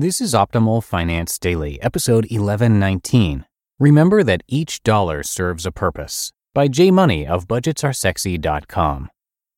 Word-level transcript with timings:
This 0.00 0.20
is 0.20 0.32
Optimal 0.32 0.84
Finance 0.84 1.40
Daily, 1.40 1.82
episode 1.82 2.26
1119. 2.30 3.44
Remember 3.80 4.22
that 4.22 4.44
each 4.46 4.84
dollar 4.84 5.24
serves 5.24 5.66
a 5.66 5.72
purpose 5.72 6.30
by 6.54 6.68
J 6.68 6.92
Money 6.92 7.26
of 7.26 7.48
budgetsaresexy.com. 7.48 9.10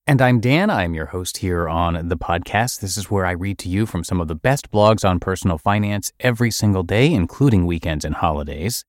And 0.07 0.23
I'm 0.23 0.41
Dan. 0.41 0.71
I'm 0.71 0.95
your 0.95 1.05
host 1.05 1.37
here 1.37 1.69
on 1.69 2.09
the 2.09 2.17
podcast. 2.17 2.81
This 2.81 2.97
is 2.97 3.11
where 3.11 3.27
I 3.27 3.33
read 3.33 3.59
to 3.59 3.69
you 3.69 3.85
from 3.85 4.03
some 4.03 4.19
of 4.19 4.29
the 4.29 4.35
best 4.35 4.71
blogs 4.71 5.07
on 5.07 5.21
personal 5.21 5.59
finance 5.59 6.11
every 6.21 6.51
single 6.51 6.85
day, 6.85 7.13
including 7.13 7.67
weekends 7.67 8.07
and 8.07 8.15
holidays. 8.15 8.83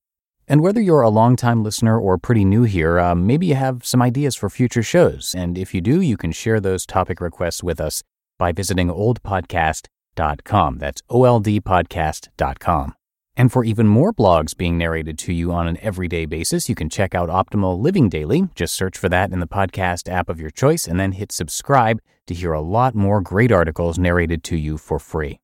And 0.48 0.62
whether 0.62 0.80
you're 0.80 1.02
a 1.02 1.10
longtime 1.10 1.62
listener 1.62 2.00
or 2.00 2.16
pretty 2.16 2.46
new 2.46 2.62
here, 2.62 2.98
uh, 2.98 3.14
maybe 3.14 3.44
you 3.44 3.56
have 3.56 3.84
some 3.84 4.00
ideas 4.00 4.36
for 4.36 4.48
future 4.48 4.82
shows. 4.82 5.34
And 5.36 5.58
if 5.58 5.74
you 5.74 5.82
do, 5.82 6.00
you 6.00 6.16
can 6.16 6.32
share 6.32 6.60
those 6.60 6.86
topic 6.86 7.20
requests 7.20 7.62
with 7.62 7.78
us 7.78 8.02
by 8.38 8.52
visiting 8.52 8.88
oldpodcast.com 8.88 9.90
oldpodcast.com. 10.16 10.78
That's 10.78 11.02
oldpodcast.com. 11.10 12.94
And 13.34 13.50
for 13.50 13.64
even 13.64 13.88
more 13.88 14.12
blogs 14.12 14.54
being 14.54 14.76
narrated 14.76 15.18
to 15.20 15.32
you 15.32 15.52
on 15.52 15.66
an 15.66 15.78
everyday 15.80 16.26
basis, 16.26 16.68
you 16.68 16.74
can 16.74 16.90
check 16.90 17.14
out 17.14 17.30
Optimal 17.30 17.80
Living 17.80 18.10
Daily. 18.10 18.48
Just 18.54 18.74
search 18.74 18.98
for 18.98 19.08
that 19.08 19.32
in 19.32 19.40
the 19.40 19.46
podcast 19.46 20.10
app 20.10 20.28
of 20.28 20.38
your 20.38 20.50
choice 20.50 20.86
and 20.86 21.00
then 21.00 21.12
hit 21.12 21.32
subscribe 21.32 22.00
to 22.26 22.34
hear 22.34 22.52
a 22.52 22.60
lot 22.60 22.94
more 22.94 23.22
great 23.22 23.50
articles 23.50 23.98
narrated 23.98 24.44
to 24.44 24.56
you 24.56 24.76
for 24.76 24.98
free. 24.98 25.40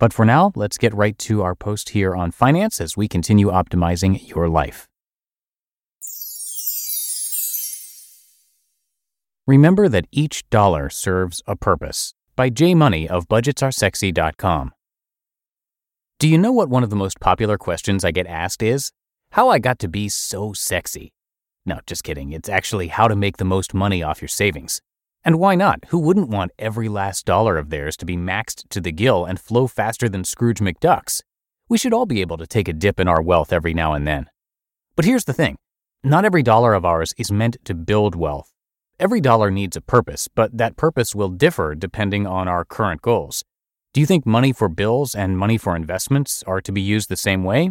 But 0.00 0.12
for 0.12 0.24
now, 0.24 0.50
let's 0.56 0.78
get 0.78 0.94
right 0.94 1.16
to 1.18 1.42
our 1.42 1.54
post 1.54 1.90
here 1.90 2.14
on 2.14 2.32
finance 2.32 2.80
as 2.80 2.96
we 2.96 3.06
continue 3.06 3.50
optimizing 3.50 4.28
your 4.28 4.48
life. 4.48 4.88
Remember 9.46 9.88
that 9.88 10.06
each 10.10 10.48
dollar 10.50 10.90
serves 10.90 11.40
a 11.46 11.56
purpose 11.56 12.14
by 12.38 12.48
J 12.48 12.72
Money 12.72 13.08
of 13.08 13.26
budgetsaresexy.com. 13.26 14.70
Do 16.20 16.28
you 16.28 16.38
know 16.38 16.52
what 16.52 16.68
one 16.68 16.84
of 16.84 16.90
the 16.90 16.94
most 16.94 17.18
popular 17.18 17.58
questions 17.58 18.04
I 18.04 18.12
get 18.12 18.28
asked 18.28 18.62
is? 18.62 18.92
How 19.32 19.48
I 19.48 19.58
got 19.58 19.80
to 19.80 19.88
be 19.88 20.08
so 20.08 20.52
sexy. 20.52 21.12
No, 21.66 21.80
just 21.84 22.04
kidding. 22.04 22.30
It's 22.30 22.48
actually 22.48 22.88
how 22.88 23.08
to 23.08 23.16
make 23.16 23.38
the 23.38 23.44
most 23.44 23.74
money 23.74 24.04
off 24.04 24.22
your 24.22 24.28
savings. 24.28 24.80
And 25.24 25.40
why 25.40 25.56
not? 25.56 25.80
Who 25.88 25.98
wouldn't 25.98 26.28
want 26.28 26.52
every 26.60 26.88
last 26.88 27.26
dollar 27.26 27.58
of 27.58 27.70
theirs 27.70 27.96
to 27.96 28.06
be 28.06 28.16
maxed 28.16 28.68
to 28.68 28.80
the 28.80 28.92
gill 28.92 29.24
and 29.24 29.40
flow 29.40 29.66
faster 29.66 30.08
than 30.08 30.22
Scrooge 30.22 30.60
McDuck's? 30.60 31.24
We 31.68 31.76
should 31.76 31.92
all 31.92 32.06
be 32.06 32.20
able 32.20 32.36
to 32.36 32.46
take 32.46 32.68
a 32.68 32.72
dip 32.72 33.00
in 33.00 33.08
our 33.08 33.20
wealth 33.20 33.52
every 33.52 33.74
now 33.74 33.94
and 33.94 34.06
then. 34.06 34.26
But 34.94 35.06
here's 35.06 35.24
the 35.24 35.32
thing 35.32 35.56
not 36.04 36.24
every 36.24 36.44
dollar 36.44 36.74
of 36.74 36.84
ours 36.84 37.14
is 37.18 37.32
meant 37.32 37.56
to 37.64 37.74
build 37.74 38.14
wealth. 38.14 38.52
Every 39.00 39.20
dollar 39.20 39.48
needs 39.52 39.76
a 39.76 39.80
purpose, 39.80 40.26
but 40.26 40.58
that 40.58 40.76
purpose 40.76 41.14
will 41.14 41.28
differ 41.28 41.76
depending 41.76 42.26
on 42.26 42.48
our 42.48 42.64
current 42.64 43.00
goals. 43.00 43.44
Do 43.92 44.00
you 44.00 44.06
think 44.06 44.26
money 44.26 44.52
for 44.52 44.68
bills 44.68 45.14
and 45.14 45.38
money 45.38 45.56
for 45.56 45.76
investments 45.76 46.42
are 46.48 46.60
to 46.60 46.72
be 46.72 46.80
used 46.80 47.08
the 47.08 47.16
same 47.16 47.44
way? 47.44 47.70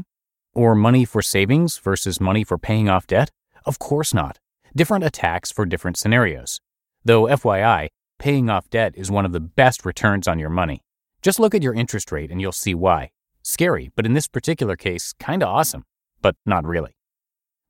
Or 0.53 0.73
money 0.73 1.03
for 1.03 1.21
savings 1.21 1.79
versus 1.79 2.21
money 2.21 2.45
for 2.45 2.57
paying 2.57 2.87
off 2.87 3.07
debt? 3.07 3.29
Of 3.65 3.77
course 3.77 4.13
not. 4.13 4.39
Different 4.73 5.03
attacks 5.03 5.51
for 5.51 5.65
different 5.65 5.97
scenarios. 5.97 6.61
Though, 7.03 7.23
FYI, 7.23 7.89
paying 8.19 8.49
off 8.49 8.69
debt 8.69 8.93
is 8.95 9.11
one 9.11 9.25
of 9.25 9.33
the 9.33 9.41
best 9.41 9.85
returns 9.85 10.29
on 10.29 10.39
your 10.39 10.49
money. 10.49 10.81
Just 11.21 11.41
look 11.41 11.53
at 11.53 11.61
your 11.61 11.73
interest 11.73 12.09
rate 12.09 12.31
and 12.31 12.39
you'll 12.39 12.53
see 12.53 12.73
why. 12.73 13.11
Scary, 13.43 13.91
but 13.97 14.05
in 14.05 14.13
this 14.13 14.29
particular 14.29 14.77
case, 14.77 15.13
kinda 15.19 15.45
awesome. 15.45 15.83
But 16.21 16.37
not 16.45 16.65
really. 16.65 16.95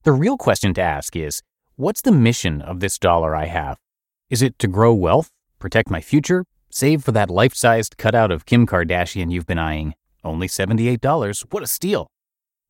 The 0.03 0.11
real 0.11 0.37
question 0.37 0.75
to 0.75 0.81
ask 0.81 1.15
is 1.15 1.41
What's 1.79 2.01
the 2.01 2.11
mission 2.11 2.63
of 2.63 2.79
this 2.79 2.97
dollar 2.97 3.35
I 3.35 3.45
have? 3.45 3.77
Is 4.31 4.41
it 4.41 4.57
to 4.57 4.67
grow 4.67 4.95
wealth, 4.95 5.29
protect 5.59 5.91
my 5.91 6.01
future, 6.01 6.43
save 6.71 7.03
for 7.03 7.11
that 7.11 7.29
life 7.29 7.53
sized 7.53 7.97
cutout 7.97 8.31
of 8.31 8.47
Kim 8.47 8.65
Kardashian 8.65 9.31
you've 9.31 9.45
been 9.45 9.59
eyeing? 9.59 9.93
Only 10.23 10.47
$78. 10.47 11.45
What 11.51 11.61
a 11.61 11.67
steal! 11.67 12.07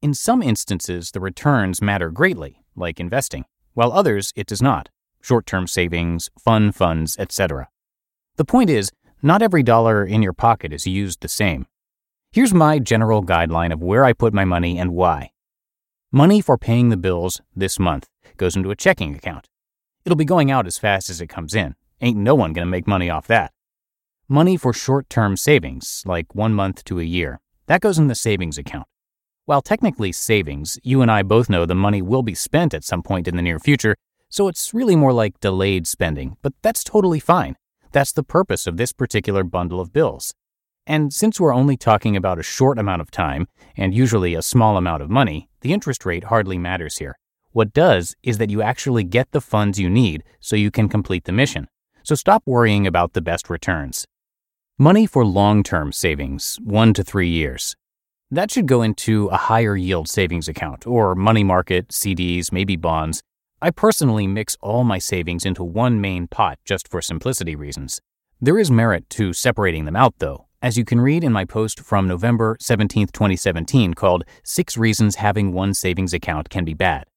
In 0.02 0.14
some 0.14 0.44
instances, 0.44 1.12
the 1.12 1.22
returns 1.22 1.82
matter 1.82 2.10
greatly, 2.12 2.60
like 2.76 3.00
investing, 3.00 3.46
while 3.76 3.94
others 3.94 4.34
it 4.36 4.46
does 4.46 4.62
not 4.62 4.90
short 5.22 5.46
term 5.46 5.68
savings, 5.68 6.30
fund 6.38 6.76
funds, 6.76 7.16
etc. 7.18 7.70
The 8.36 8.44
point 8.44 8.70
is, 8.70 8.92
not 9.22 9.42
every 9.42 9.64
dollar 9.64 10.04
in 10.04 10.22
your 10.22 10.34
pocket 10.34 10.74
is 10.74 10.86
used 10.86 11.22
the 11.22 11.30
same. 11.30 11.66
Here's 12.34 12.54
my 12.54 12.78
general 12.78 13.24
guideline 13.24 13.72
of 13.72 13.82
where 13.82 14.04
I 14.04 14.12
put 14.12 14.34
my 14.34 14.44
money 14.44 14.78
and 14.78 14.92
why. 14.92 15.32
Money 16.12 16.42
for 16.42 16.58
paying 16.58 16.90
the 16.90 16.98
bills 16.98 17.42
this 17.56 17.80
month 17.80 18.10
goes 18.38 18.56
into 18.56 18.72
a 18.72 18.76
checking 18.76 19.16
account. 19.16 19.48
It'll 20.06 20.16
be 20.16 20.26
going 20.26 20.52
out 20.52 20.68
as 20.68 20.78
fast 20.78 21.10
as 21.10 21.20
it 21.20 21.28
comes 21.28 21.54
in. 21.54 21.76
Ain't 22.02 22.18
no 22.18 22.36
one 22.36 22.54
gonna 22.54 22.68
make 22.68 22.88
money 22.88 23.10
off 23.10 23.28
that. 23.28 23.52
Money 24.30 24.58
for 24.58 24.74
short 24.74 25.10
term 25.10 25.36
savings, 25.36 26.04
like 26.06 26.36
one 26.36 26.54
month 26.54 26.84
to 26.86 27.00
a 27.00 27.04
year, 27.04 27.40
that 27.68 27.82
goes 27.82 27.98
in 27.98 28.08
the 28.08 28.16
savings 28.16 28.58
account. 28.58 28.88
While 29.46 29.62
technically 29.62 30.12
savings, 30.12 30.78
you 30.84 31.02
and 31.02 31.10
I 31.10 31.24
both 31.24 31.50
know 31.50 31.66
the 31.66 31.76
money 31.76 32.02
will 32.02 32.24
be 32.24 32.36
spent 32.36 32.74
at 32.74 32.84
some 32.84 33.02
point 33.02 33.28
in 33.28 33.36
the 33.36 33.42
near 33.42 33.60
future, 33.60 33.96
so 34.30 34.48
it's 34.48 34.74
really 34.74 34.96
more 34.96 35.14
like 35.14 35.40
delayed 35.40 35.88
spending, 35.88 36.36
but 36.42 36.54
that's 36.62 36.84
totally 36.84 37.20
fine. 37.20 37.56
That's 37.94 38.12
the 38.12 38.24
purpose 38.24 38.68
of 38.68 38.78
this 38.78 38.92
particular 38.92 39.44
bundle 39.44 39.80
of 39.80 39.94
bills. 39.94 40.34
And 40.86 41.14
since 41.14 41.40
we're 41.40 41.54
only 41.54 41.78
talking 41.78 42.16
about 42.16 42.40
a 42.40 42.44
short 42.44 42.78
amount 42.78 43.02
of 43.02 43.12
time, 43.12 43.48
and 43.76 43.94
usually 43.94 44.36
a 44.36 44.42
small 44.42 44.78
amount 44.78 45.02
of 45.02 45.10
money, 45.10 45.50
the 45.62 45.74
interest 45.74 46.06
rate 46.06 46.26
hardly 46.26 46.58
matters 46.58 46.98
here. 46.98 47.18
What 47.58 47.74
does 47.74 48.16
is 48.22 48.38
that 48.38 48.52
you 48.52 48.62
actually 48.62 49.04
get 49.04 49.32
the 49.32 49.42
funds 49.42 49.80
you 49.80 49.90
need 49.90 50.24
so 50.40 50.56
you 50.56 50.70
can 50.70 50.88
complete 50.88 51.24
the 51.24 51.32
mission. 51.32 51.68
So 52.04 52.14
stop 52.14 52.44
worrying 52.46 52.86
about 52.86 53.14
the 53.14 53.22
best 53.30 53.50
returns. 53.50 54.06
Money 54.78 55.08
for 55.08 55.26
long 55.26 55.64
term 55.64 55.92
savings, 55.92 56.60
one 56.64 56.94
to 56.94 57.04
three 57.04 57.30
years. 57.30 57.76
That 58.30 58.52
should 58.52 58.68
go 58.68 58.84
into 58.84 59.26
a 59.30 59.38
higher 59.38 59.76
yield 59.76 60.08
savings 60.08 60.48
account 60.48 60.86
or 60.86 61.16
money 61.16 61.44
market, 61.44 61.88
CDs, 61.88 62.52
maybe 62.52 62.76
bonds. 62.76 63.24
I 63.60 63.72
personally 63.72 64.28
mix 64.28 64.56
all 64.62 64.84
my 64.84 65.00
savings 65.00 65.44
into 65.44 65.64
one 65.64 66.00
main 66.00 66.28
pot 66.28 66.60
just 66.64 66.88
for 66.88 67.02
simplicity 67.02 67.56
reasons. 67.56 68.00
There 68.40 68.60
is 68.60 68.70
merit 68.70 69.10
to 69.18 69.34
separating 69.34 69.86
them 69.86 69.96
out, 69.96 70.14
though, 70.20 70.46
as 70.62 70.78
you 70.78 70.86
can 70.86 71.02
read 71.02 71.24
in 71.24 71.34
my 71.34 71.44
post 71.44 71.80
from 71.80 72.08
November 72.08 72.56
17, 72.60 73.08
2017, 73.08 73.96
called 73.96 74.26
Six 74.44 74.78
Reasons 74.78 75.16
Having 75.16 75.54
One 75.54 75.74
Savings 75.74 76.14
Account 76.14 76.52
Can 76.52 76.64
Be 76.64 76.76
Bad. 76.76 77.08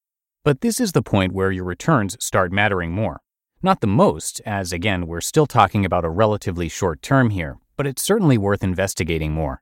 But 0.43 0.63
this 0.63 0.81
is 0.81 0.93
the 0.93 1.03
point 1.03 1.35
where 1.35 1.53
your 1.53 1.65
returns 1.65 2.17
start 2.19 2.51
mattering 2.51 2.93
more. 2.93 3.21
Not 3.63 3.83
the 3.83 3.87
most, 3.87 4.41
as 4.47 4.73
again, 4.73 5.07
we're 5.07 5.21
still 5.21 5.45
talking 5.45 5.85
about 5.85 6.07
a 6.07 6.09
relatively 6.09 6.67
short 6.71 7.03
term 7.03 7.29
here, 7.29 7.59
but 7.77 7.87
it's 7.87 8.01
certainly 8.03 8.39
worth 8.39 8.65
investigating 8.65 9.33
more. 9.33 9.61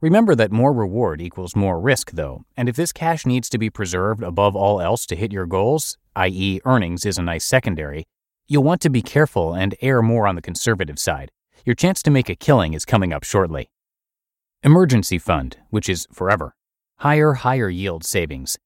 Remember 0.00 0.36
that 0.36 0.52
more 0.52 0.72
reward 0.72 1.20
equals 1.20 1.56
more 1.56 1.80
risk, 1.80 2.12
though, 2.12 2.44
and 2.56 2.68
if 2.68 2.76
this 2.76 2.92
cash 2.92 3.26
needs 3.26 3.48
to 3.48 3.58
be 3.58 3.70
preserved 3.70 4.22
above 4.22 4.54
all 4.54 4.80
else 4.80 5.04
to 5.06 5.16
hit 5.16 5.32
your 5.32 5.46
goals, 5.46 5.98
i.e., 6.14 6.60
earnings 6.64 7.04
is 7.04 7.18
a 7.18 7.22
nice 7.22 7.44
secondary, 7.44 8.06
you'll 8.46 8.62
want 8.62 8.80
to 8.82 8.88
be 8.88 9.02
careful 9.02 9.52
and 9.52 9.74
err 9.82 10.00
more 10.00 10.28
on 10.28 10.36
the 10.36 10.42
conservative 10.42 11.00
side. 11.00 11.32
Your 11.64 11.74
chance 11.74 12.04
to 12.04 12.10
make 12.10 12.28
a 12.28 12.36
killing 12.36 12.72
is 12.72 12.84
coming 12.84 13.12
up 13.12 13.24
shortly. 13.24 13.68
Emergency 14.62 15.18
fund, 15.18 15.56
which 15.70 15.88
is 15.88 16.06
forever. 16.12 16.54
Higher, 16.98 17.32
higher 17.32 17.68
yield 17.68 18.04
savings. 18.04 18.58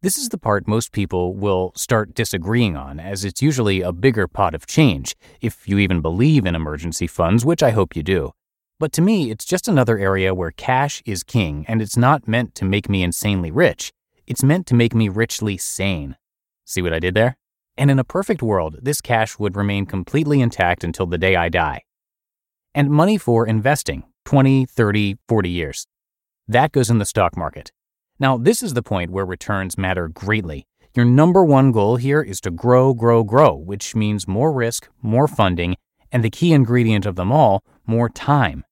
This 0.00 0.16
is 0.16 0.28
the 0.28 0.38
part 0.38 0.68
most 0.68 0.92
people 0.92 1.34
will 1.34 1.72
start 1.74 2.14
disagreeing 2.14 2.76
on, 2.76 3.00
as 3.00 3.24
it's 3.24 3.42
usually 3.42 3.80
a 3.80 3.90
bigger 3.90 4.28
pot 4.28 4.54
of 4.54 4.64
change, 4.64 5.16
if 5.40 5.66
you 5.66 5.78
even 5.78 6.00
believe 6.00 6.46
in 6.46 6.54
emergency 6.54 7.08
funds, 7.08 7.44
which 7.44 7.64
I 7.64 7.70
hope 7.70 7.96
you 7.96 8.04
do. 8.04 8.30
But 8.78 8.92
to 8.92 9.02
me, 9.02 9.32
it's 9.32 9.44
just 9.44 9.66
another 9.66 9.98
area 9.98 10.36
where 10.36 10.52
cash 10.52 11.02
is 11.04 11.24
king, 11.24 11.64
and 11.66 11.82
it's 11.82 11.96
not 11.96 12.28
meant 12.28 12.54
to 12.54 12.64
make 12.64 12.88
me 12.88 13.02
insanely 13.02 13.50
rich. 13.50 13.92
It's 14.24 14.44
meant 14.44 14.68
to 14.68 14.76
make 14.76 14.94
me 14.94 15.08
richly 15.08 15.56
sane. 15.56 16.16
See 16.64 16.80
what 16.80 16.92
I 16.92 17.00
did 17.00 17.14
there? 17.14 17.36
And 17.76 17.90
in 17.90 17.98
a 17.98 18.04
perfect 18.04 18.40
world, 18.40 18.78
this 18.80 19.00
cash 19.00 19.36
would 19.40 19.56
remain 19.56 19.84
completely 19.84 20.40
intact 20.40 20.84
until 20.84 21.06
the 21.06 21.18
day 21.18 21.34
I 21.34 21.48
die. 21.48 21.82
And 22.72 22.88
money 22.88 23.18
for 23.18 23.48
investing 23.48 24.04
20, 24.26 24.64
30, 24.64 25.16
40 25.26 25.50
years. 25.50 25.88
That 26.46 26.70
goes 26.70 26.88
in 26.88 26.98
the 26.98 27.04
stock 27.04 27.36
market. 27.36 27.72
Now, 28.20 28.36
this 28.36 28.64
is 28.64 28.74
the 28.74 28.82
point 28.82 29.12
where 29.12 29.24
returns 29.24 29.78
matter 29.78 30.08
greatly. 30.08 30.66
Your 30.92 31.04
number 31.04 31.44
one 31.44 31.70
goal 31.70 31.96
here 31.96 32.20
is 32.20 32.40
to 32.40 32.50
grow, 32.50 32.92
grow, 32.92 33.22
grow, 33.22 33.54
which 33.54 33.94
means 33.94 34.26
more 34.26 34.50
risk, 34.50 34.88
more 35.00 35.28
funding, 35.28 35.76
and 36.10 36.24
the 36.24 36.30
key 36.30 36.52
ingredient 36.52 37.06
of 37.06 37.14
them 37.14 37.30
all, 37.30 37.62
more 37.86 38.08
time. 38.08 38.64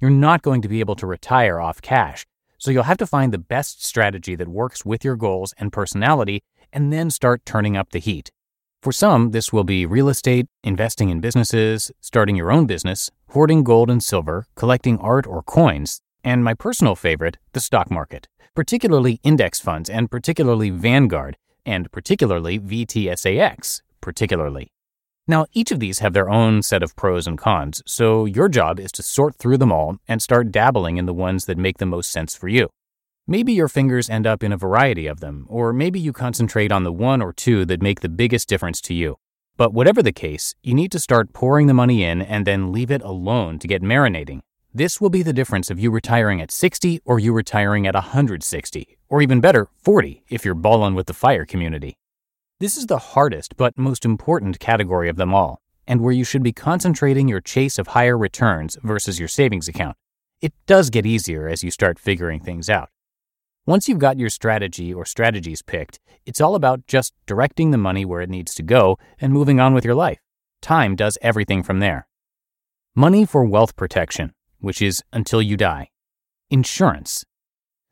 You're 0.00 0.10
not 0.10 0.40
going 0.40 0.62
to 0.62 0.68
be 0.68 0.80
able 0.80 0.96
to 0.96 1.06
retire 1.06 1.60
off 1.60 1.82
cash, 1.82 2.24
so 2.56 2.70
you'll 2.70 2.84
have 2.84 2.96
to 2.96 3.06
find 3.06 3.30
the 3.30 3.38
best 3.38 3.84
strategy 3.84 4.36
that 4.36 4.48
works 4.48 4.86
with 4.86 5.04
your 5.04 5.16
goals 5.16 5.52
and 5.58 5.70
personality 5.70 6.42
and 6.72 6.90
then 6.90 7.10
start 7.10 7.44
turning 7.44 7.76
up 7.76 7.90
the 7.90 7.98
heat. 8.00 8.30
For 8.80 8.92
some, 8.92 9.32
this 9.32 9.52
will 9.52 9.64
be 9.64 9.84
real 9.84 10.08
estate, 10.08 10.46
investing 10.62 11.10
in 11.10 11.20
businesses, 11.20 11.92
starting 12.00 12.36
your 12.36 12.50
own 12.50 12.64
business, 12.66 13.10
hoarding 13.28 13.64
gold 13.64 13.90
and 13.90 14.02
silver, 14.02 14.46
collecting 14.54 14.98
art 14.98 15.26
or 15.26 15.42
coins, 15.42 16.00
and 16.24 16.42
my 16.42 16.54
personal 16.54 16.96
favorite, 16.96 17.38
the 17.52 17.60
stock 17.60 17.90
market 17.90 18.26
particularly 18.54 19.20
index 19.24 19.60
funds 19.60 19.90
and 19.90 20.10
particularly 20.10 20.70
Vanguard 20.70 21.36
and 21.66 21.90
particularly 21.90 22.58
VTSAX, 22.58 23.82
particularly. 24.00 24.70
Now, 25.26 25.46
each 25.52 25.72
of 25.72 25.80
these 25.80 26.00
have 26.00 26.12
their 26.12 26.28
own 26.28 26.62
set 26.62 26.82
of 26.82 26.94
pros 26.94 27.26
and 27.26 27.38
cons, 27.38 27.82
so 27.86 28.26
your 28.26 28.48
job 28.48 28.78
is 28.78 28.92
to 28.92 29.02
sort 29.02 29.36
through 29.36 29.56
them 29.56 29.72
all 29.72 29.96
and 30.06 30.20
start 30.20 30.52
dabbling 30.52 30.98
in 30.98 31.06
the 31.06 31.14
ones 31.14 31.46
that 31.46 31.56
make 31.56 31.78
the 31.78 31.86
most 31.86 32.12
sense 32.12 32.36
for 32.36 32.46
you. 32.46 32.68
Maybe 33.26 33.54
your 33.54 33.68
fingers 33.68 34.10
end 34.10 34.26
up 34.26 34.42
in 34.42 34.52
a 34.52 34.58
variety 34.58 35.06
of 35.06 35.20
them, 35.20 35.46
or 35.48 35.72
maybe 35.72 35.98
you 35.98 36.12
concentrate 36.12 36.70
on 36.70 36.84
the 36.84 36.92
one 36.92 37.22
or 37.22 37.32
two 37.32 37.64
that 37.64 37.80
make 37.80 38.00
the 38.00 38.10
biggest 38.10 38.50
difference 38.50 38.82
to 38.82 38.94
you. 38.94 39.16
But 39.56 39.72
whatever 39.72 40.02
the 40.02 40.12
case, 40.12 40.54
you 40.62 40.74
need 40.74 40.92
to 40.92 40.98
start 40.98 41.32
pouring 41.32 41.66
the 41.68 41.74
money 41.74 42.04
in 42.04 42.20
and 42.20 42.46
then 42.46 42.70
leave 42.70 42.90
it 42.90 43.02
alone 43.02 43.58
to 43.60 43.68
get 43.68 43.82
marinating 43.82 44.42
this 44.76 45.00
will 45.00 45.08
be 45.08 45.22
the 45.22 45.32
difference 45.32 45.70
of 45.70 45.78
you 45.78 45.92
retiring 45.92 46.40
at 46.40 46.50
60 46.50 47.00
or 47.04 47.20
you 47.20 47.32
retiring 47.32 47.86
at 47.86 47.94
160, 47.94 48.98
or 49.08 49.22
even 49.22 49.40
better, 49.40 49.68
40 49.76 50.24
if 50.28 50.44
you're 50.44 50.56
ballin' 50.56 50.96
with 50.96 51.06
the 51.06 51.14
fire 51.14 51.44
community. 51.44 51.96
This 52.58 52.76
is 52.76 52.86
the 52.86 52.98
hardest 52.98 53.56
but 53.56 53.78
most 53.78 54.04
important 54.04 54.58
category 54.58 55.08
of 55.08 55.14
them 55.14 55.32
all, 55.32 55.62
and 55.86 56.00
where 56.00 56.12
you 56.12 56.24
should 56.24 56.42
be 56.42 56.52
concentrating 56.52 57.28
your 57.28 57.40
chase 57.40 57.78
of 57.78 57.86
higher 57.88 58.18
returns 58.18 58.76
versus 58.82 59.20
your 59.20 59.28
savings 59.28 59.68
account. 59.68 59.96
It 60.40 60.52
does 60.66 60.90
get 60.90 61.06
easier 61.06 61.46
as 61.46 61.62
you 61.62 61.70
start 61.70 62.00
figuring 62.00 62.40
things 62.40 62.68
out. 62.68 62.88
Once 63.66 63.88
you've 63.88 64.00
got 64.00 64.18
your 64.18 64.28
strategy 64.28 64.92
or 64.92 65.04
strategies 65.04 65.62
picked, 65.62 66.00
it's 66.26 66.40
all 66.40 66.56
about 66.56 66.88
just 66.88 67.14
directing 67.26 67.70
the 67.70 67.78
money 67.78 68.04
where 68.04 68.22
it 68.22 68.28
needs 68.28 68.52
to 68.56 68.62
go 68.64 68.98
and 69.20 69.32
moving 69.32 69.60
on 69.60 69.72
with 69.72 69.84
your 69.84 69.94
life. 69.94 70.18
Time 70.60 70.96
does 70.96 71.16
everything 71.22 71.62
from 71.62 71.78
there. 71.78 72.08
Money 72.96 73.24
for 73.24 73.44
wealth 73.44 73.76
protection 73.76 74.32
which 74.64 74.82
is 74.82 75.02
until 75.12 75.40
you 75.40 75.56
die. 75.56 75.90
Insurance. 76.50 77.24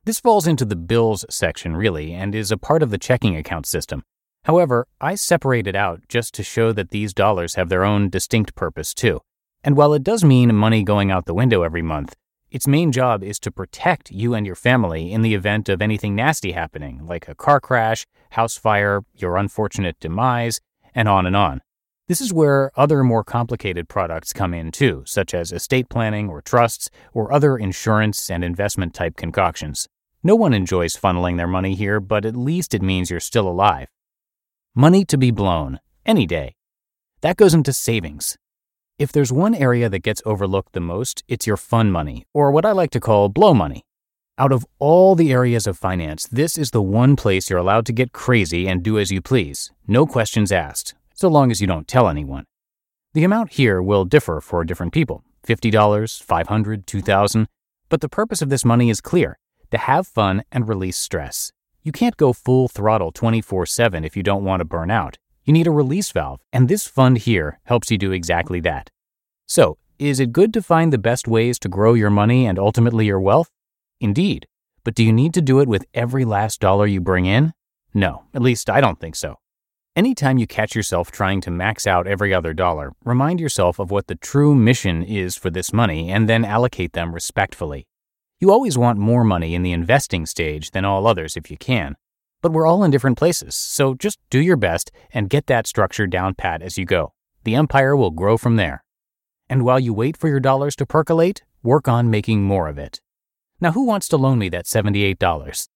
This 0.05 0.19
falls 0.19 0.49
into 0.49 0.65
the 0.65 0.75
bills 0.75 1.25
section, 1.31 1.77
really, 1.77 2.13
and 2.13 2.35
is 2.35 2.51
a 2.51 2.57
part 2.57 2.83
of 2.83 2.91
the 2.91 2.99
checking 2.99 3.37
account 3.37 3.67
system. 3.67 4.03
However, 4.45 4.89
I 5.01 5.15
separate 5.15 5.69
it 5.69 5.77
out 5.77 6.01
just 6.09 6.35
to 6.35 6.43
show 6.43 6.73
that 6.73 6.91
these 6.91 7.15
dollars 7.15 7.55
have 7.55 7.69
their 7.69 7.85
own 7.85 8.09
distinct 8.09 8.57
purpose, 8.57 8.93
too. 8.93 9.21
And 9.63 9.77
while 9.77 9.95
it 9.95 10.03
does 10.03 10.25
mean 10.25 10.53
money 10.57 10.83
going 10.83 11.13
out 11.13 11.27
the 11.27 11.35
window 11.35 11.63
every 11.63 11.83
month, 11.83 12.17
its 12.51 12.67
main 12.67 12.91
job 12.91 13.23
is 13.23 13.39
to 13.41 13.53
protect 13.53 14.11
you 14.11 14.35
and 14.35 14.45
your 14.45 14.57
family 14.57 15.13
in 15.13 15.23
the 15.23 15.35
event 15.35 15.69
of 15.69 15.81
anything 15.81 16.15
nasty 16.15 16.53
happening, 16.53 17.07
like 17.07 17.29
a 17.29 17.35
car 17.35 17.61
crash, 17.61 18.05
house 18.31 18.57
fire, 18.57 19.05
your 19.15 19.37
unfortunate 19.37 19.99
demise, 20.01 20.61
and 20.95 21.09
on 21.09 21.25
and 21.25 21.37
on. 21.37 21.63
This 22.13 22.21
is 22.21 22.31
where 22.31 22.71
other 22.77 23.03
more 23.03 23.25
complicated 23.25 23.89
products 23.89 24.35
come 24.35 24.53
in 24.53 24.71
too, 24.71 25.03
such 25.07 25.33
as 25.33 25.51
estate 25.51 25.89
planning 25.89 26.29
or 26.29 26.43
trusts 26.43 26.91
or 27.15 27.33
other 27.33 27.57
insurance 27.57 28.31
and 28.31 28.45
investment 28.45 28.93
type 28.93 29.17
concoctions. 29.17 29.89
No 30.23 30.37
one 30.37 30.53
enjoys 30.53 30.95
funneling 30.95 31.39
their 31.39 31.47
money 31.47 31.75
here, 31.75 32.01
but 32.01 32.27
at 32.27 32.37
least 32.37 32.75
it 32.75 32.83
means 32.83 33.11
you're 33.11 33.19
still 33.19 33.49
alive. 33.49 33.89
Money 34.75 35.07
to 35.07 35.17
be 35.17 35.31
blown, 35.31 35.81
any 36.05 36.27
day. 36.27 36.55
That 37.23 37.39
goes 37.39 37.55
into 37.55 37.73
savings. 37.73 38.37
If 38.99 39.11
there's 39.11 39.33
one 39.33 39.55
area 39.55 39.89
that 39.89 40.03
gets 40.03 40.21
overlooked 40.27 40.75
the 40.75 40.81
most, 40.81 41.25
it's 41.29 41.47
your 41.47 41.57
fun 41.57 41.91
money, 41.91 42.27
or 42.35 42.51
what 42.51 42.67
I 42.67 42.73
like 42.73 42.91
to 42.91 43.01
call 43.01 43.31
blow 43.31 43.55
money. 43.55 43.85
Out 44.37 44.53
of 44.53 44.67
all 44.79 45.15
the 45.15 45.33
areas 45.33 45.67
of 45.67 45.79
finance, 45.79 46.29
this 46.31 46.59
is 46.59 46.73
the 46.73 46.83
one 46.83 47.17
place 47.17 47.49
you're 47.49 47.59
allowed 47.59 47.87
to 47.87 47.93
get 47.95 48.13
crazy 48.13 48.69
and 48.69 48.83
do 48.83 48.99
as 48.99 49.11
you 49.11 49.23
please, 49.23 49.73
no 49.87 50.05
questions 50.05 50.53
asked, 50.53 50.95
so 51.23 51.29
long 51.29 51.53
as 51.53 51.61
you 51.61 51.69
don't 51.69 51.87
tell 51.87 52.09
anyone. 52.09 52.47
The 53.15 53.23
amount 53.23 53.53
here 53.53 53.81
will 53.81 54.05
differ 54.05 54.41
for 54.41 54.65
different 54.65 54.93
people 54.93 55.23
$50, 55.47 55.71
$500, 55.71 56.85
$2,000, 56.85 57.47
but 57.89 58.01
the 58.01 58.09
purpose 58.09 58.43
of 58.43 58.49
this 58.49 58.65
money 58.65 58.91
is 58.91 59.01
clear 59.01 59.39
to 59.71 59.79
have 59.79 60.09
fun 60.09 60.43
and 60.51 60.67
release 60.67 60.99
stress. 60.99 61.53
You 61.85 61.93
can't 61.93 62.17
go 62.17 62.33
full 62.33 62.67
throttle 62.67 63.13
24 63.13 63.67
7 63.67 64.05
if 64.05 64.17
you 64.17 64.25
don't 64.25 64.45
want 64.45 64.63
to 64.63 64.65
burn 64.65 64.91
out. 64.91 65.17
You 65.45 65.53
need 65.53 65.69
a 65.69 65.71
release 65.71 66.11
valve, 66.11 66.41
and 66.53 66.69
this 66.69 66.89
fund 66.89 67.19
here 67.19 67.61
helps 67.67 67.89
you 67.89 67.99
do 67.99 68.11
exactly 68.11 68.59
that. 68.63 68.91
So, 69.47 69.79
is 70.01 70.19
it 70.19 70.33
good 70.33 70.53
to 70.55 70.61
find 70.61 70.93
the 70.93 70.99
best 70.99 71.29
ways 71.29 71.57
to 71.61 71.69
grow 71.69 71.95
your 71.95 72.11
money 72.11 72.47
and 72.47 72.59
ultimately 72.59 73.07
your 73.07 73.21
wealth? 73.21 73.51
Indeed. 74.01 74.49
But 74.83 74.97
do 74.97 75.05
you 75.05 75.13
need 75.13 75.35
to 75.35 75.41
do 75.41 75.61
it 75.61 75.69
with 75.69 75.87
every 75.95 76.25
last 76.25 76.61
dollar 76.61 76.89
you 76.89 77.01
bring 77.01 77.27
in? 77.27 77.53
No, 77.95 78.25
at 78.35 78.43
least 78.43 78.69
I 78.69 78.81
don't 78.81 78.99
think 78.99 79.15
so. 79.15 79.39
Anytime 79.95 80.39
you 80.39 80.47
catch 80.47 80.75
yourself 80.75 81.11
trying 81.11 81.43
to 81.43 81.51
max 81.51 81.87
out 81.87 82.07
every 82.07 82.33
other 82.33 82.55
dollar, 82.55 82.95
remind 83.05 83.39
yourself 83.39 83.79
of 83.79 83.91
what 83.91 84.07
the 84.07 84.15
true 84.15 84.55
mission 84.55 85.03
is 85.03 85.37
for 85.37 85.51
this 85.51 85.71
money 85.71 86.11
and 86.11 86.27
then 86.27 86.47
allocate 86.47 86.95
them 86.95 87.13
respectfully. 87.13 87.87
You 88.41 88.51
always 88.51 88.79
want 88.79 88.99
more 88.99 89.23
money 89.23 89.55
in 89.55 89.63
the 89.63 89.73
investing 89.73 90.25
stage 90.25 90.71
than 90.71 90.87
all 90.87 91.07
others 91.07 91.37
if 91.37 91.51
you 91.51 91.59
can. 91.59 91.97
But 92.41 92.53
we're 92.53 92.67
all 92.67 92.83
in 92.85 92.91
different 92.91 93.19
places, 93.19 93.55
so 93.55 93.93
just 93.93 94.19
do 94.31 94.41
your 94.41 94.57
best 94.57 94.91
and 95.13 95.29
get 95.29 95.47
that 95.49 95.67
structure 95.67 96.07
down 96.07 96.37
pat 96.37 96.63
as 96.63 96.79
you 96.79 96.87
go. 96.87 97.13
The 97.45 97.55
empire 97.55 97.95
will 97.95 98.13
grow 98.13 98.39
from 98.39 98.57
there. 98.57 98.85
And 99.51 99.63
while 99.63 99.79
you 99.79 99.93
wait 99.93 100.17
for 100.17 100.29
your 100.29 100.41
dollars 100.41 100.75
to 100.77 100.87
percolate, 100.87 101.43
work 101.63 101.87
on 101.87 102.11
making 102.11 102.45
more 102.45 102.67
of 102.67 102.79
it. 102.79 103.03
Now, 103.61 103.73
who 103.73 103.85
wants 103.85 104.09
to 104.09 104.17
loan 104.17 104.39
me 104.39 104.49
that 104.49 104.65
$78? 104.65 105.69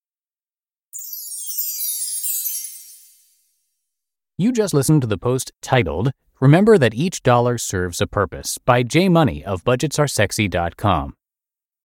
You 4.39 4.53
just 4.53 4.75
listened 4.75 5.01
to 5.01 5.07
the 5.07 5.19
post 5.19 5.53
titled, 5.63 6.13
Remember 6.41 6.77
that 6.77 6.95
each 6.95 7.23
dollar 7.23 7.57
serves 7.57 8.01
a 8.03 8.07
purpose 8.07 8.59
by 8.59 8.83
J 8.83 9.09
Money 9.09 9.43
of 9.43 9.65
budgetsaresexy.com. 9.65 11.15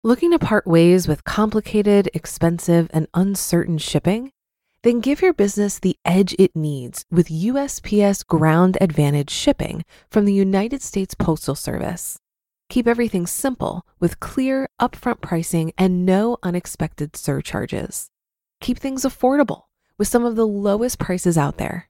Looking 0.04 0.32
to 0.32 0.40
part 0.40 0.68
ways 0.68 1.08
with 1.08 1.24
complicated, 1.24 2.12
expensive, 2.14 2.88
and 2.94 3.08
uncertain 3.16 3.80
shipping? 3.80 4.32
Then 4.84 5.00
give 5.00 5.24
your 5.24 5.34
business 5.34 5.80
the 5.80 5.98
edge 6.06 6.36
it 6.38 6.56
needs 6.56 7.06
with 7.10 7.30
USPS 7.30 8.24
Ground 8.28 8.78
Advantage 8.80 9.32
shipping 9.32 9.84
from 10.12 10.25
the 10.25 10.34
United 10.34 10.84
States 10.84 11.16
Postal 11.16 11.56
Service. 11.56 12.20
Keep 12.70 12.86
everything 12.86 13.25
simple 13.25 13.84
with 14.00 14.20
clear, 14.20 14.70
upfront 14.80 15.22
pricing 15.22 15.74
and 15.75 16.06
no 16.06 16.38
unexpected 16.44 17.16
surcharges. 17.16 18.12
Keep 18.62 18.78
things 18.78 19.02
affordable 19.02 19.64
with 19.98 20.08
some 20.08 20.24
of 20.24 20.36
the 20.36 20.46
lowest 20.46 21.00
prices 21.00 21.36
out 21.36 21.58
there 21.58 21.90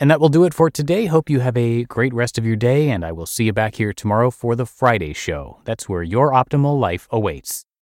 And 0.00 0.10
that 0.10 0.18
will 0.18 0.30
do 0.30 0.44
it 0.44 0.54
for 0.54 0.70
today. 0.70 1.04
Hope 1.06 1.28
you 1.28 1.40
have 1.40 1.58
a 1.58 1.84
great 1.84 2.14
rest 2.14 2.38
of 2.38 2.46
your 2.46 2.56
day, 2.56 2.88
and 2.88 3.04
I 3.04 3.12
will 3.12 3.26
see 3.26 3.44
you 3.44 3.52
back 3.52 3.74
here 3.74 3.92
tomorrow 3.92 4.30
for 4.30 4.56
the 4.56 4.64
Friday 4.64 5.12
show. 5.12 5.60
That's 5.64 5.90
where 5.90 6.02
your 6.02 6.32
optimal 6.32 6.80
life 6.80 7.06
awaits. 7.10 7.66